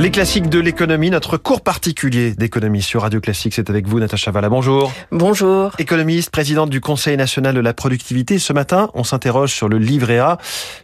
Les 0.00 0.10
classiques 0.10 0.48
de 0.48 0.58
l'économie, 0.58 1.10
notre 1.10 1.36
cours 1.36 1.60
particulier 1.60 2.30
d'économie 2.30 2.80
sur 2.80 3.02
Radio 3.02 3.20
Classique, 3.20 3.52
c'est 3.52 3.68
avec 3.68 3.86
vous 3.86 4.00
Natacha 4.00 4.30
Valla. 4.30 4.48
Bonjour. 4.48 4.90
Bonjour. 5.12 5.72
Économiste, 5.78 6.30
présidente 6.30 6.70
du 6.70 6.80
Conseil 6.80 7.18
national 7.18 7.54
de 7.54 7.60
la 7.60 7.74
productivité. 7.74 8.38
Ce 8.38 8.54
matin, 8.54 8.88
on 8.94 9.04
s'interroge 9.04 9.52
sur 9.52 9.68
le 9.68 9.76
livret 9.76 10.18
A. 10.18 10.38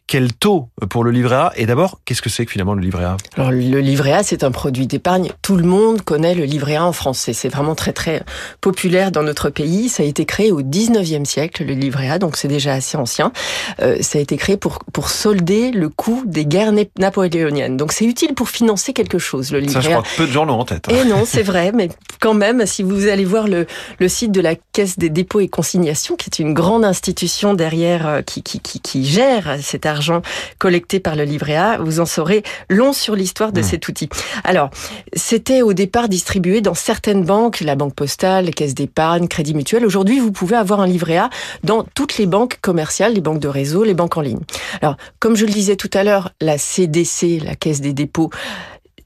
Quel 0.07 0.35
taux 0.35 0.69
pour 0.91 1.03
le 1.03 1.13
livret 1.13 1.37
A? 1.37 1.53
Et 1.57 1.65
d'abord, 1.65 2.01
qu'est-ce 2.05 2.21
que 2.21 2.29
c'est 2.29 2.45
que 2.45 2.53
finalement 2.53 2.75
le 2.75 2.83
livret 2.83 3.05
A? 3.05 3.17
Alors 3.39 3.53
le 3.53 3.81
livret 3.81 4.13
A, 4.13 4.23
c'est 4.23 4.45
un 4.45 4.51
produit 4.51 4.87
d'épargne. 4.87 5.31
Tout 5.41 5.57
le 5.57 5.65
monde 5.65 6.03
connaît 6.03 6.35
le 6.35 6.45
livret 6.45 6.77
A 6.77 6.85
en 6.85 6.93
français. 6.93 7.33
C'est 7.33 7.49
vraiment 7.49 7.75
très 7.75 7.95
très 7.95 8.23
populaire 8.61 9.13
dans 9.13 9.23
notre 9.23 9.49
pays. 9.49 9.89
Ça 9.89 10.03
a 10.03 10.07
été 10.07 10.27
créé 10.27 10.53
au 10.53 10.61
19e 10.61 11.25
siècle, 11.25 11.65
le 11.65 11.73
livret 11.73 12.11
A, 12.11 12.19
donc 12.19 12.37
c'est 12.37 12.49
déjà 12.49 12.75
assez 12.75 12.99
ancien. 12.99 13.33
Euh, 13.81 13.97
ça 14.03 14.19
a 14.19 14.21
été 14.21 14.37
créé 14.37 14.59
pour, 14.59 14.81
pour 14.93 15.09
solder 15.09 15.71
le 15.71 15.89
coût 15.89 16.23
des 16.27 16.45
guerres 16.45 16.75
napoléoniennes. 16.99 17.79
Donc 17.79 17.93
c'est 17.93 18.05
utile 18.05 18.35
pour 18.35 18.51
financer 18.51 18.93
quelque 18.93 19.06
quelque 19.07 19.19
chose, 19.19 19.53
le 19.53 19.61
livret 19.61 19.75
Ça, 19.75 19.81
je 19.81 19.91
crois 19.91 20.03
que 20.03 20.17
peu 20.17 20.27
de 20.27 20.33
gens 20.33 20.45
l'ont 20.45 20.61
en 20.61 20.65
tête. 20.65 20.89
Et 20.91 21.05
non, 21.05 21.25
c'est 21.25 21.43
vrai, 21.45 21.73
mais 21.73 21.89
quand 22.21 22.35
même, 22.35 22.67
si 22.67 22.83
vous 22.83 23.09
allez 23.09 23.25
voir 23.25 23.47
le, 23.49 23.67
le 23.99 24.09
site 24.09 24.33
de 24.33 24.41
la 24.41 24.55
Caisse 24.73 24.99
des 24.99 25.11
dépôts 25.11 25.41
et 25.41 25.49
consignations, 25.49 26.17
qui 26.17 26.29
est 26.29 26.39
une 26.43 26.55
grande 26.55 26.85
institution 26.85 27.55
derrière 27.55 28.07
euh, 28.07 28.23
qui, 28.23 28.43
qui, 28.43 28.61
qui, 28.61 28.81
qui 28.81 29.05
gère 29.05 29.59
cet 29.61 29.87
argent 29.87 30.23
collecté 30.59 31.01
par 31.01 31.17
le 31.17 31.25
livret 31.25 31.57
A, 31.57 31.79
vous 31.79 32.01
en 32.01 32.07
saurez 32.07 32.43
long 32.69 32.93
sur 32.93 33.15
l'histoire 33.15 33.53
de 33.53 33.61
mmh. 33.61 33.65
cet 33.65 33.89
outil. 33.89 34.09
Alors, 34.45 34.71
c'était 35.15 35.63
au 35.63 35.73
départ 35.73 36.09
distribué 36.09 36.61
dans 36.61 36.75
certaines 36.75 37.25
banques, 37.25 37.61
la 37.61 37.77
banque 37.77 37.95
postale, 37.95 38.47
les 38.47 38.53
caisses 38.53 38.75
d'épargne, 38.75 39.29
crédit 39.29 39.55
mutuel. 39.55 39.85
Aujourd'hui, 39.85 40.19
vous 40.19 40.33
pouvez 40.33 40.57
avoir 40.57 40.81
un 40.81 40.87
livret 40.87 41.17
A 41.17 41.31
dans 41.65 41.85
toutes 41.95 42.19
les 42.19 42.27
banques 42.27 42.59
commerciales, 42.61 43.15
les 43.15 43.21
banques 43.21 43.41
de 43.41 43.49
réseau, 43.49 43.85
les 43.85 43.95
banques 43.95 44.17
en 44.17 44.21
ligne. 44.21 44.41
Alors, 44.83 44.97
comme 45.19 45.37
je 45.37 45.47
le 45.47 45.53
disais 45.53 45.77
tout 45.77 45.91
à 45.93 46.05
l'heure, 46.05 46.31
la 46.41 46.59
CDC, 46.59 47.41
la 47.45 47.55
Caisse 47.55 47.81
des 47.81 47.93
dépôts, 47.93 48.31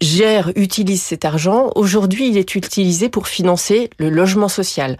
gère, 0.00 0.52
utilise 0.56 1.02
cet 1.02 1.24
argent. 1.24 1.70
Aujourd'hui, 1.74 2.28
il 2.28 2.36
est 2.36 2.54
utilisé 2.54 3.08
pour 3.08 3.28
financer 3.28 3.90
le 3.98 4.10
logement 4.10 4.48
social. 4.48 4.96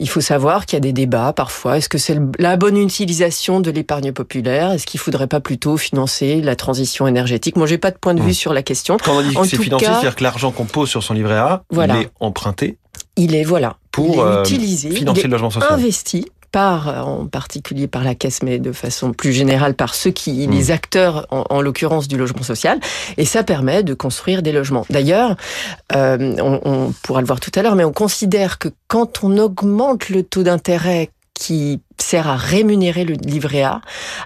Il 0.00 0.08
faut 0.08 0.20
savoir 0.20 0.64
qu'il 0.64 0.76
y 0.76 0.78
a 0.78 0.80
des 0.80 0.92
débats 0.92 1.32
parfois. 1.32 1.76
Est-ce 1.76 1.88
que 1.88 1.98
c'est 1.98 2.16
la 2.38 2.56
bonne 2.56 2.76
utilisation 2.76 3.60
de 3.60 3.70
l'épargne 3.70 4.12
populaire? 4.12 4.70
Est-ce 4.70 4.86
qu'il 4.86 5.00
faudrait 5.00 5.26
pas 5.26 5.40
plutôt 5.40 5.76
financer 5.76 6.40
la 6.40 6.54
transition 6.54 7.08
énergétique? 7.08 7.56
Moi, 7.56 7.66
j'ai 7.66 7.78
pas 7.78 7.90
de 7.90 7.98
point 7.98 8.14
de 8.14 8.22
vue 8.22 8.30
mmh. 8.30 8.34
sur 8.34 8.52
la 8.52 8.62
question. 8.62 8.96
Quand 9.02 9.18
on 9.18 9.22
dit 9.22 9.34
que 9.34 9.44
c'est 9.44 9.60
financé, 9.60 9.86
c'est-à-dire 9.86 10.14
que 10.14 10.22
l'argent 10.22 10.52
qu'on 10.52 10.66
pose 10.66 10.88
sur 10.88 11.02
son 11.02 11.14
livret 11.14 11.36
A, 11.36 11.64
il 11.72 11.90
est 11.90 12.10
emprunté. 12.20 12.78
Il 13.16 13.34
est 13.34 13.42
voilà. 13.42 13.76
Pour 13.90 14.22
euh, 14.22 14.42
utiliser, 14.42 14.92
financer 14.92 15.24
le 15.24 15.30
logement 15.30 15.50
social. 15.50 15.72
Investi 15.72 16.26
par, 16.50 17.06
en 17.06 17.26
particulier 17.26 17.86
par 17.86 18.04
la 18.04 18.14
caisse, 18.14 18.42
mais 18.42 18.58
de 18.58 18.72
façon 18.72 19.12
plus 19.12 19.32
générale 19.32 19.74
par 19.74 19.94
ceux 19.94 20.10
qui, 20.10 20.46
les 20.46 20.68
mmh. 20.68 20.70
acteurs, 20.70 21.26
en, 21.30 21.60
l'occurrence 21.60 22.08
du 22.08 22.16
logement 22.16 22.42
social, 22.42 22.80
et 23.16 23.24
ça 23.24 23.44
permet 23.44 23.82
de 23.82 23.94
construire 23.94 24.42
des 24.42 24.52
logements. 24.52 24.86
D'ailleurs, 24.90 25.36
euh, 25.94 26.36
on, 26.38 26.60
on 26.64 26.92
pourra 27.02 27.20
le 27.20 27.26
voir 27.26 27.40
tout 27.40 27.52
à 27.54 27.62
l'heure, 27.62 27.74
mais 27.74 27.84
on 27.84 27.92
considère 27.92 28.58
que 28.58 28.68
quand 28.86 29.24
on 29.24 29.36
augmente 29.38 30.08
le 30.08 30.22
taux 30.22 30.42
d'intérêt 30.42 31.10
qui 31.34 31.80
sert 32.02 32.28
à 32.28 32.36
rémunérer 32.36 33.04
le 33.04 33.14
livret 33.14 33.62
A, 33.62 33.80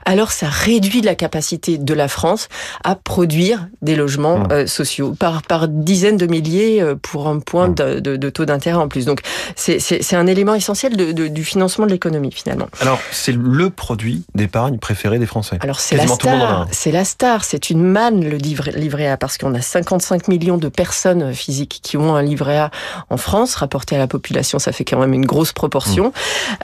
alors 0.05 0.33
ça 0.33 0.49
réduit 0.49 1.01
la 1.01 1.15
capacité 1.15 1.79
de 1.79 1.95
la 1.95 2.09
France 2.09 2.49
à 2.85 2.95
produire 2.95 3.69
des 3.83 3.97
logements 3.97 4.39
mmh. 4.39 4.53
euh, 4.53 4.67
sociaux 4.67 5.15
par 5.19 5.43
par 5.43 5.69
dizaines 5.69 6.17
de 6.17 6.27
milliers 6.27 6.81
euh, 6.83 6.95
pour 7.01 7.29
un 7.29 7.39
point 7.39 7.69
mmh. 7.69 7.75
de, 7.75 8.01
de, 8.01 8.17
de, 8.17 8.31
taux 8.31 8.45
d'intérêt 8.45 8.79
en 8.79 8.89
plus. 8.89 9.05
Donc 9.05 9.21
c'est 9.57 10.15
un 10.15 10.27
élément 10.27 10.55
essentiel 10.55 10.97
de, 10.97 11.29
du 11.29 11.45
financement 11.45 11.87
de 11.87 11.93
l'économie 11.93 12.33
finalement. 12.33 12.69
Alors 12.81 13.01
c'est 13.11 13.33
le 13.33 13.71
produit 13.71 14.25
d'épargne 14.35 14.79
préféré 14.79 15.19
des 15.19 15.27
Français. 15.27 15.59
Alors 15.61 15.81
c'est 15.81 15.97
la 15.97 16.07
star, 16.07 16.69
c'est 16.71 16.93
la 16.93 17.05
star, 17.05 17.45
c'est 17.45 17.71
une 17.71 17.83
manne 17.83 18.25
le 18.29 18.37
livret, 18.37 18.73
livret 18.73 19.09
A 19.09 19.17
parce 19.17 19.39
qu'on 19.39 19.55
a 19.55 19.61
55 19.61 20.29
millions 20.29 20.59
de 20.59 20.69
personnes 20.69 21.35
physiques 21.35 21.81
qui 21.83 21.97
ont 21.97 22.15
un 22.15 22.23
livret 22.23 22.59
A 22.59 22.71
en 23.11 23.17
France 23.17 23.55
rapporté 23.55 23.97
à 23.97 23.99
la 23.99 24.07
population, 24.07 24.59
ça 24.59 24.73
fait 24.73 24.85
quand 24.85 24.99
même 24.99 25.15
une 25.15 25.27
grosse 25.27 25.53
proportion. 25.53 26.09
Mmh. 26.09 26.13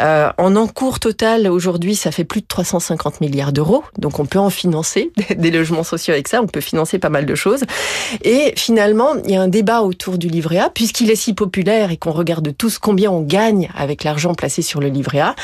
Euh, 0.02 0.30
en 0.38 0.56
encours 0.56 0.97
total, 1.00 1.48
aujourd'hui, 1.48 1.94
ça 1.94 2.10
fait 2.10 2.24
plus 2.24 2.40
de 2.40 2.46
350 2.46 3.20
milliards 3.20 3.52
d'euros. 3.52 3.84
Donc, 3.98 4.18
on 4.18 4.26
peut 4.26 4.38
en 4.38 4.50
financer 4.50 5.12
des 5.36 5.50
logements 5.50 5.82
sociaux 5.82 6.14
avec 6.14 6.28
ça. 6.28 6.42
On 6.42 6.46
peut 6.46 6.60
financer 6.60 6.98
pas 6.98 7.08
mal 7.08 7.26
de 7.26 7.34
choses. 7.34 7.64
Et 8.22 8.52
finalement, 8.56 9.14
il 9.24 9.30
y 9.30 9.36
a 9.36 9.42
un 9.42 9.48
débat 9.48 9.82
autour 9.82 10.18
du 10.18 10.28
livret 10.28 10.58
A, 10.58 10.70
puisqu'il 10.70 11.10
est 11.10 11.16
si 11.16 11.34
populaire 11.34 11.90
et 11.90 11.96
qu'on 11.96 12.12
regarde 12.12 12.56
tous 12.56 12.78
combien 12.78 13.10
on 13.10 13.22
gagne 13.22 13.70
avec 13.76 14.04
l'argent 14.04 14.34
placé 14.34 14.62
sur 14.62 14.80
le 14.80 14.88
livret 14.88 15.20
A 15.20 15.34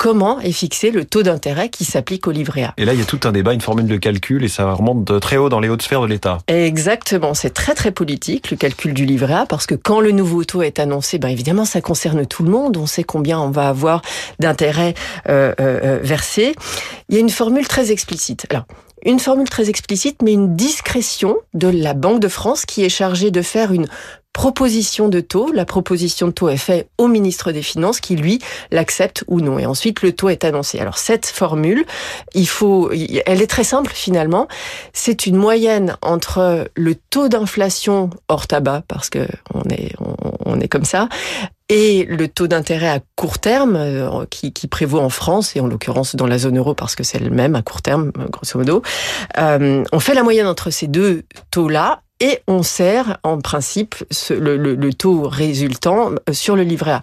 comment 0.00 0.40
est 0.40 0.52
fixé 0.52 0.90
le 0.90 1.04
taux 1.04 1.22
d'intérêt 1.22 1.68
qui 1.68 1.84
s'applique 1.84 2.26
au 2.26 2.30
livret 2.30 2.62
A. 2.62 2.72
Et 2.78 2.86
là, 2.86 2.94
il 2.94 2.98
y 2.98 3.02
a 3.02 3.04
tout 3.04 3.20
un 3.24 3.32
débat, 3.32 3.52
une 3.52 3.60
formule 3.60 3.86
de 3.86 3.98
calcul, 3.98 4.42
et 4.42 4.48
ça 4.48 4.72
remonte 4.72 5.04
de 5.04 5.18
très 5.18 5.36
haut 5.36 5.50
dans 5.50 5.60
les 5.60 5.68
hautes 5.68 5.82
sphères 5.82 6.00
de 6.00 6.06
l'État. 6.06 6.38
Exactement, 6.48 7.34
c'est 7.34 7.50
très 7.50 7.74
très 7.74 7.90
politique, 7.90 8.50
le 8.50 8.56
calcul 8.56 8.94
du 8.94 9.04
livret 9.04 9.34
A, 9.34 9.46
parce 9.46 9.66
que 9.66 9.74
quand 9.74 10.00
le 10.00 10.12
nouveau 10.12 10.42
taux 10.44 10.62
est 10.62 10.78
annoncé, 10.78 11.18
ben 11.18 11.28
évidemment, 11.28 11.66
ça 11.66 11.82
concerne 11.82 12.24
tout 12.24 12.44
le 12.44 12.50
monde, 12.50 12.78
on 12.78 12.86
sait 12.86 13.04
combien 13.04 13.38
on 13.38 13.50
va 13.50 13.68
avoir 13.68 14.00
d'intérêt 14.38 14.94
euh, 15.28 15.52
euh, 15.60 15.80
euh 15.84 15.98
versé. 16.02 16.54
Il 17.10 17.16
y 17.16 17.18
a 17.18 17.20
une 17.20 17.28
formule 17.28 17.68
très 17.68 17.92
explicite. 17.92 18.46
Alors, 18.48 18.64
une 19.04 19.18
formule 19.18 19.48
très 19.48 19.68
explicite, 19.68 20.22
mais 20.22 20.32
une 20.32 20.56
discrétion 20.56 21.36
de 21.54 21.68
la 21.68 21.94
Banque 21.94 22.20
de 22.20 22.28
France 22.28 22.66
qui 22.66 22.84
est 22.84 22.90
chargée 22.90 23.30
de 23.30 23.42
faire 23.42 23.72
une 23.72 23.86
proposition 24.32 25.08
de 25.08 25.20
taux. 25.20 25.50
La 25.52 25.64
proposition 25.64 26.28
de 26.28 26.32
taux 26.32 26.48
est 26.48 26.56
faite 26.56 26.88
au 26.98 27.08
ministre 27.08 27.52
des 27.52 27.62
Finances 27.62 28.00
qui, 28.00 28.16
lui, 28.16 28.38
l'accepte 28.70 29.24
ou 29.26 29.40
non. 29.40 29.58
Et 29.58 29.66
ensuite, 29.66 30.02
le 30.02 30.12
taux 30.12 30.28
est 30.28 30.44
annoncé. 30.44 30.78
Alors, 30.78 30.98
cette 30.98 31.26
formule, 31.26 31.84
il 32.34 32.48
faut, 32.48 32.90
elle 32.92 33.42
est 33.42 33.50
très 33.50 33.64
simple 33.64 33.92
finalement. 33.92 34.48
C'est 34.92 35.26
une 35.26 35.36
moyenne 35.36 35.96
entre 36.02 36.68
le 36.74 36.94
taux 36.94 37.28
d'inflation 37.28 38.10
hors 38.28 38.46
tabac, 38.46 38.82
parce 38.88 39.10
que 39.10 39.26
on 39.54 39.62
est, 39.70 39.94
on, 40.46 40.60
est 40.60 40.68
comme 40.68 40.84
ça, 40.84 41.08
et 41.68 42.04
le 42.04 42.28
taux 42.28 42.46
d'intérêt 42.46 42.88
à 42.88 43.00
court 43.16 43.38
terme 43.38 43.76
euh, 43.76 44.24
qui, 44.28 44.52
qui, 44.52 44.66
prévaut 44.66 45.00
en 45.00 45.08
France 45.08 45.56
et 45.56 45.60
en 45.60 45.66
l'occurrence 45.66 46.16
dans 46.16 46.26
la 46.26 46.38
zone 46.38 46.58
euro 46.58 46.74
parce 46.74 46.94
que 46.94 47.02
c'est 47.02 47.18
le 47.18 47.30
même 47.30 47.54
à 47.54 47.62
court 47.62 47.82
terme 47.82 48.10
grosso 48.30 48.58
modo. 48.58 48.82
Euh, 49.38 49.84
on 49.92 50.00
fait 50.00 50.14
la 50.14 50.22
moyenne 50.22 50.46
entre 50.46 50.70
ces 50.70 50.86
deux 50.86 51.22
taux-là 51.50 52.02
et 52.20 52.40
on 52.46 52.62
sert 52.62 53.18
en 53.22 53.38
principe 53.40 53.96
le, 54.30 54.90
taux 54.90 55.28
résultant 55.28 56.10
sur 56.32 56.56
le 56.56 56.62
livret 56.62 56.92
A. 56.92 57.02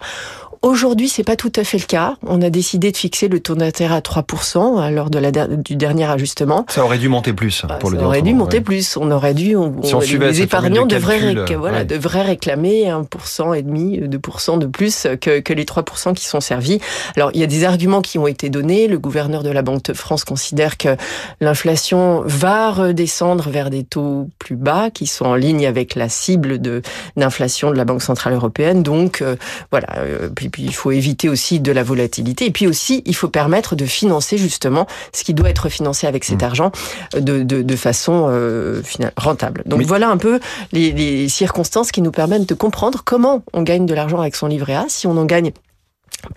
Aujourd'hui, 0.62 1.08
c'est 1.08 1.24
pas 1.24 1.36
tout 1.36 1.52
à 1.54 1.62
fait 1.62 1.78
le 1.78 1.84
cas. 1.84 2.16
On 2.26 2.42
a 2.42 2.50
décidé 2.50 2.90
de 2.90 2.96
fixer 2.96 3.28
le 3.28 3.38
taux 3.40 3.54
d'intérêt 3.54 3.96
à 3.96 4.00
3% 4.00 4.58
hein, 4.58 4.90
lors 4.90 5.08
de 5.08 5.18
la, 5.18 5.30
du 5.30 5.76
dernier 5.76 6.04
ajustement. 6.04 6.66
Ça 6.68 6.84
aurait 6.84 6.98
dû 6.98 7.08
monter 7.08 7.32
plus, 7.32 7.64
bah, 7.68 7.76
pour 7.76 7.90
le 7.90 7.96
dire. 7.96 8.04
Ça 8.04 8.08
aurait 8.08 8.22
dû 8.22 8.34
monter 8.34 8.60
plus. 8.60 8.96
On 8.96 9.10
aurait 9.10 9.34
dû, 9.34 9.54
on, 9.54 9.72
les 10.20 10.42
épargnants 10.42 10.86
devraient, 10.86 11.34
voilà, 11.56 11.84
devraient 11.84 12.22
réclamer 12.22 12.86
1% 12.86 13.56
et 13.56 13.62
demi, 13.62 14.00
2% 14.00 14.58
de 14.58 14.66
plus 14.66 15.06
que, 15.20 15.38
que 15.40 15.52
les 15.52 15.64
3% 15.64 16.14
qui 16.14 16.26
sont 16.26 16.40
servis. 16.40 16.80
Alors, 17.16 17.30
il 17.34 17.40
y 17.40 17.44
a 17.44 17.46
des 17.46 17.64
arguments 17.64 18.02
qui 18.02 18.18
ont 18.18 18.26
été 18.26 18.50
donnés. 18.50 18.88
Le 18.88 18.98
gouverneur 18.98 19.44
de 19.44 19.50
la 19.50 19.62
Banque 19.62 19.84
de 19.84 19.92
France 19.92 20.24
considère 20.24 20.76
que 20.76 20.96
l'inflation 21.40 22.22
va 22.24 22.72
redescendre 22.72 23.48
vers 23.48 23.70
des 23.70 23.84
taux 23.84 24.28
plus 24.38 24.56
bas, 24.56 24.90
qui 24.90 25.06
sont 25.06 25.26
en 25.26 25.34
ligne 25.34 25.66
avec 25.66 25.94
la 25.94 26.08
cible 26.08 26.60
de 26.60 26.82
d'inflation 27.16 27.70
de 27.70 27.76
la 27.76 27.84
Banque 27.84 28.02
centrale 28.02 28.32
européenne. 28.32 28.82
Donc, 28.82 29.22
euh, 29.22 29.36
voilà. 29.70 29.88
Euh, 29.98 30.28
puis, 30.48 30.58
puis 30.58 30.64
il 30.64 30.74
faut 30.74 30.90
éviter 30.90 31.28
aussi 31.28 31.60
de 31.60 31.70
la 31.70 31.84
volatilité. 31.84 32.46
Et 32.46 32.50
puis 32.50 32.66
aussi, 32.66 33.02
il 33.06 33.14
faut 33.14 33.28
permettre 33.28 33.76
de 33.76 33.86
financer 33.86 34.38
justement 34.38 34.86
ce 35.12 35.22
qui 35.22 35.34
doit 35.34 35.50
être 35.50 35.68
financé 35.68 36.06
avec 36.08 36.24
cet 36.24 36.42
mmh. 36.42 36.44
argent 36.44 36.72
euh, 37.14 37.20
de, 37.20 37.44
de, 37.44 37.62
de 37.62 37.76
façon 37.76 38.26
euh, 38.28 38.82
rentable. 39.16 39.62
Donc 39.66 39.82
voilà 39.82 40.08
un 40.08 40.16
peu 40.16 40.40
les, 40.72 40.90
les 40.90 41.28
circonstances 41.28 41.92
qui 41.92 42.02
nous 42.02 42.10
permettent 42.10 42.48
de 42.48 42.54
comprendre 42.54 43.02
comment 43.04 43.44
on 43.52 43.62
gagne 43.62 43.86
de 43.86 43.94
l'argent 43.94 44.20
avec 44.20 44.34
son 44.34 44.48
livret 44.48 44.74
A, 44.74 44.86
si 44.88 45.06
on 45.06 45.16
en 45.16 45.26
gagne 45.26 45.52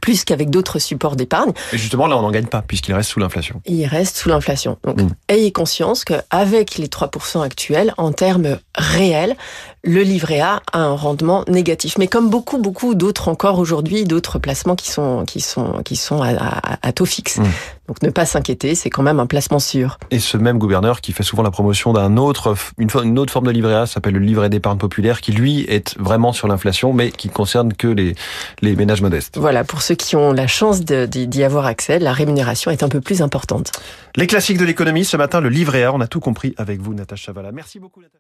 plus 0.02 0.24
qu'avec 0.24 0.50
d'autres 0.50 0.80
supports 0.80 1.16
d'épargne. 1.16 1.52
Et 1.74 1.78
justement, 1.78 2.08
là, 2.08 2.18
on 2.18 2.22
n'en 2.22 2.32
gagne 2.32 2.48
pas, 2.48 2.62
puisqu'il 2.62 2.94
reste 2.94 3.10
sous 3.10 3.20
l'inflation. 3.20 3.62
Il 3.66 3.86
reste 3.86 4.18
sous 4.18 4.30
l'inflation. 4.30 4.78
Donc, 4.84 5.02
mmh. 5.02 5.10
ayez 5.30 5.52
conscience 5.52 6.06
qu'avec 6.06 6.78
les 6.78 6.88
3% 6.88 7.42
actuels, 7.42 7.94
en 7.98 8.12
termes 8.12 8.60
réels, 8.76 9.36
le 9.84 10.02
livret 10.04 10.40
A 10.40 10.62
a 10.74 10.80
un 10.80 10.96
rendement 10.96 11.44
négatif. 11.48 11.98
Mais 11.98 12.08
comme 12.08 12.30
beaucoup, 12.30 12.58
beaucoup 12.58 12.96
d'autres 12.96 13.28
encore 13.28 13.60
aujourd'hui, 13.60 14.04
d'autres 14.04 14.40
placements 14.40 14.76
qui 14.76 14.90
sont, 14.90 15.26
qui 15.26 15.42
sont, 15.42 15.82
qui 15.84 15.96
sont 15.96 16.22
à, 16.22 16.92
taux 16.94 17.06
fixe. 17.06 17.38
Mmh. 17.38 17.46
Donc, 17.92 18.04
ne 18.04 18.10
pas 18.10 18.26
s'inquiéter, 18.26 18.74
c'est 18.74 18.90
quand 18.90 19.04
même 19.04 19.20
un 19.20 19.26
placement 19.26 19.60
sûr. 19.60 19.98
Et 20.12 20.20
ce 20.20 20.38
même 20.38 20.58
gouverneur 20.58 21.02
qui 21.02 21.12
fait 21.12 21.24
souvent 21.24 21.44
la 21.44 21.52
promotion 21.52 21.92
d'un 21.92 22.16
autre, 22.16 22.56
une, 22.78 22.88
une 23.04 23.20
autre 23.20 23.34
forme 23.34 23.48
de 23.48 23.52
livret 23.52 23.76
A 23.76 23.86
s'appelle 23.86 24.14
le 24.14 24.22
livret 24.22 24.50
d'épargne 24.50 24.78
populaire, 24.78 25.20
qui 25.20 25.34
lui 25.34 25.66
est 25.68 26.00
vraiment 26.00 26.32
sur 26.32 26.48
l'inflation, 26.48 26.94
mais 26.94 27.12
qui 27.12 27.28
concerne 27.28 27.74
que 27.74 27.90
les, 27.90 28.16
les 28.62 28.78
ménages 28.78 29.02
modestes. 29.02 29.38
Voilà 29.38 29.66
pour 29.66 29.82
ceux 29.82 29.96
qui 29.96 30.16
ont 30.16 30.32
la 30.32 30.48
chance 30.48 30.86
d'y 30.86 31.44
avoir 31.44 31.66
accès, 31.66 32.00
la 32.00 32.14
rémunération 32.14 32.72
est 32.72 32.82
un 32.82 32.88
peu 32.88 33.02
plus 33.02 33.22
importante. 33.22 33.74
Les 34.16 34.26
classiques 34.26 34.58
de 34.58 34.64
l'économie, 34.64 35.04
ce 35.04 35.18
matin, 35.18 35.42
le 35.42 35.50
livret 35.50 35.84
A, 35.84 35.94
on 35.94 36.00
a 36.00 36.08
tout 36.08 36.22
compris 36.22 36.54
avec 36.56 36.80
vous, 36.80 36.94
Natacha 36.94 37.26
Chavala. 37.26 37.52
Merci 37.52 37.80
beaucoup, 37.80 38.00
Natacha. 38.00 38.20